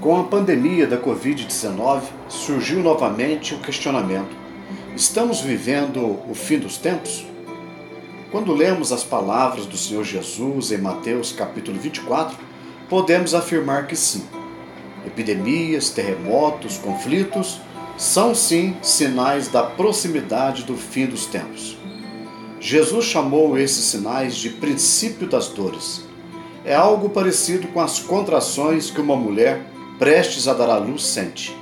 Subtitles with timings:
[0.00, 4.36] Com a pandemia da Covid-19, surgiu novamente o questionamento:
[4.94, 7.26] estamos vivendo o fim dos tempos?
[8.30, 12.36] Quando lemos as palavras do Senhor Jesus em Mateus capítulo 24,
[12.90, 14.22] podemos afirmar que sim.
[15.06, 17.58] Epidemias, terremotos, conflitos
[17.96, 21.78] são sim sinais da proximidade do fim dos tempos.
[22.60, 26.02] Jesus chamou esses sinais de princípio das dores.
[26.66, 29.64] É algo parecido com as contrações que uma mulher
[29.98, 31.56] prestes a dar à luz sente.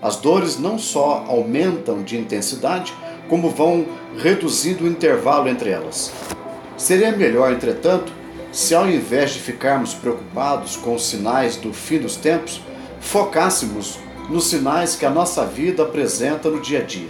[0.00, 2.94] As dores não só aumentam de intensidade,
[3.28, 6.12] como vão reduzindo o intervalo entre elas.
[6.76, 8.12] Seria melhor, entretanto,
[8.52, 12.62] se ao invés de ficarmos preocupados com os sinais do fim dos tempos,
[13.00, 13.98] focássemos
[14.28, 17.08] nos sinais que a nossa vida apresenta no dia a dia.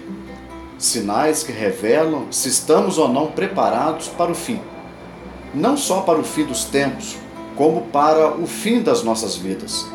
[0.78, 4.60] Sinais que revelam se estamos ou não preparados para o fim.
[5.54, 7.16] Não só para o fim dos tempos,
[7.56, 9.86] como para o fim das nossas vidas.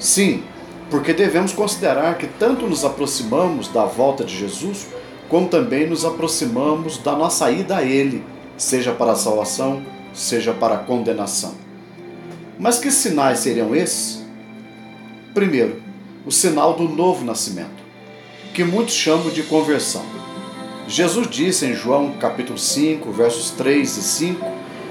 [0.00, 0.42] Sim,
[0.90, 4.86] porque devemos considerar que tanto nos aproximamos da volta de Jesus,
[5.28, 8.24] como também nos aproximamos da nossa ida a Ele,
[8.56, 9.82] seja para a salvação,
[10.14, 11.54] seja para a condenação.
[12.58, 14.24] Mas que sinais seriam esses?
[15.34, 15.82] Primeiro,
[16.26, 17.84] o sinal do novo nascimento,
[18.54, 20.02] que muitos chamam de conversão.
[20.88, 24.46] Jesus disse em João capítulo 5, versos 3 e 5,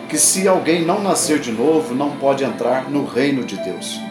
[0.07, 4.08] que se alguém não nascer de novo, não pode entrar no reino de Deus.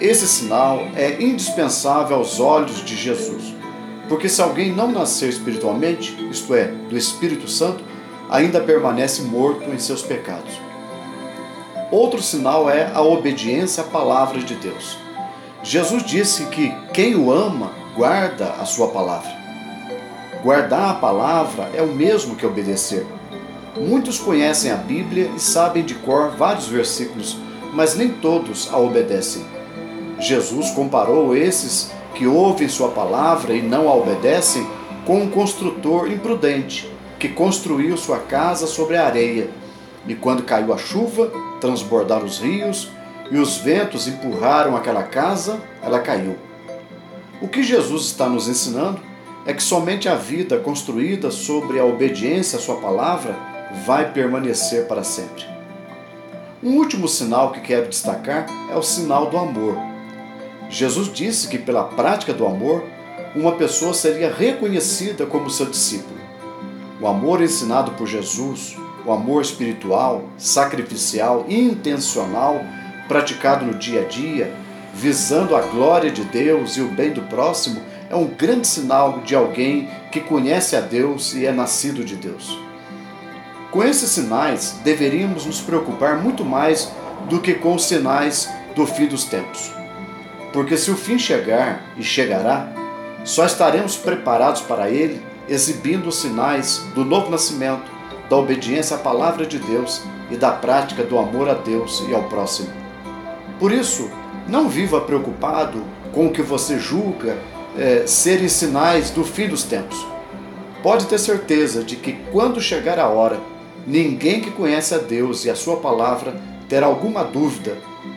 [0.00, 3.54] Esse sinal é indispensável aos olhos de Jesus,
[4.08, 7.84] porque se alguém não nascer espiritualmente, isto é, do Espírito Santo,
[8.30, 10.58] ainda permanece morto em seus pecados.
[11.90, 14.96] Outro sinal é a obediência à palavra de Deus.
[15.62, 19.30] Jesus disse que quem o ama guarda a sua palavra.
[20.42, 23.06] Guardar a palavra é o mesmo que obedecer.
[23.76, 27.36] Muitos conhecem a Bíblia e sabem de cor vários versículos,
[27.74, 29.59] mas nem todos a obedecem.
[30.20, 34.66] Jesus comparou esses que ouvem Sua palavra e não a obedecem
[35.06, 39.50] com um construtor imprudente que construiu sua casa sobre a areia.
[40.06, 41.30] E quando caiu a chuva,
[41.60, 42.90] transbordaram os rios
[43.30, 46.36] e os ventos empurraram aquela casa, ela caiu.
[47.40, 49.00] O que Jesus está nos ensinando
[49.46, 53.36] é que somente a vida construída sobre a obediência à Sua palavra
[53.86, 55.44] vai permanecer para sempre.
[56.62, 59.89] Um último sinal que quero destacar é o sinal do amor.
[60.70, 62.84] Jesus disse que pela prática do amor,
[63.34, 66.20] uma pessoa seria reconhecida como seu discípulo.
[67.00, 72.60] O amor ensinado por Jesus, o amor espiritual, sacrificial e intencional,
[73.08, 74.52] praticado no dia a dia,
[74.94, 79.34] visando a glória de Deus e o bem do próximo, é um grande sinal de
[79.34, 82.56] alguém que conhece a Deus e é nascido de Deus.
[83.72, 86.92] Com esses sinais, deveríamos nos preocupar muito mais
[87.28, 89.79] do que com os sinais do fim dos tempos.
[90.52, 92.68] Porque se o fim chegar, e chegará,
[93.24, 97.90] só estaremos preparados para ele exibindo os sinais do novo nascimento,
[98.28, 102.22] da obediência à palavra de Deus e da prática do amor a Deus e ao
[102.24, 102.68] próximo.
[103.58, 104.08] Por isso,
[104.46, 107.36] não viva preocupado com o que você julga
[107.76, 110.06] é, serem sinais do fim dos tempos.
[110.82, 113.40] Pode ter certeza de que quando chegar a hora,
[113.86, 117.76] ninguém que conhece a Deus e a sua palavra terá alguma dúvida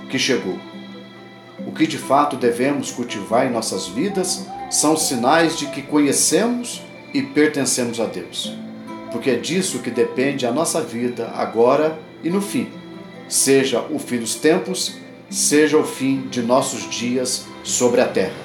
[0.09, 0.57] que chegou.
[1.73, 7.23] O que de fato devemos cultivar em nossas vidas são sinais de que conhecemos e
[7.23, 8.55] pertencemos a Deus.
[9.11, 12.69] Porque é disso que depende a nossa vida agora e no fim,
[13.27, 14.97] seja o fim dos tempos,
[15.31, 18.37] seja o fim de nossos dias sobre a terra.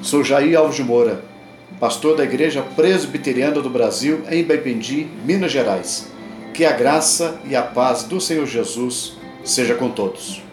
[0.00, 1.22] Sou Jair Alves de Moura,
[1.78, 6.10] pastor da Igreja Presbiteriana do Brasil em Baipendi, Minas Gerais.
[6.54, 10.47] Que a graça e a paz do Senhor Jesus seja com todos.